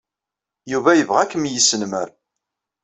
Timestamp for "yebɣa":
0.95-1.19